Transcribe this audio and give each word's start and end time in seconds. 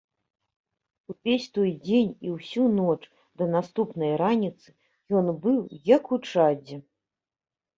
Увесь 1.11 1.45
той 1.57 1.69
дзень 1.83 2.13
і 2.27 2.31
ўсю 2.37 2.63
ноч 2.79 2.97
да 3.41 3.49
наступнай 3.57 4.13
раніцы 4.23 4.67
ён 5.21 5.25
быў 5.45 5.59
як 5.95 6.11
у 6.19 6.21
чадзе. 6.33 6.75